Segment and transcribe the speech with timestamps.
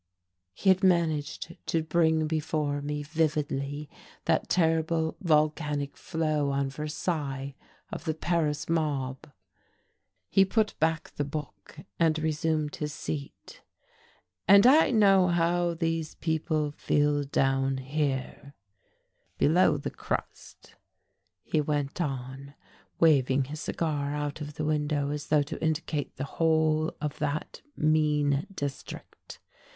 [0.55, 3.87] He had managed to bring before me vividly
[4.25, 7.53] that terrible, volcanic flow on Versailles
[7.93, 9.31] of the Paris mob.
[10.27, 13.61] He put back the book and resumed his seat.
[14.47, 18.55] "And I know how these people fed down here,
[19.37, 20.73] below the crust,"
[21.43, 22.55] he went on,
[22.99, 27.61] waving his cigar out of the window, as though to indicate the whole of that
[27.77, 29.39] mean district.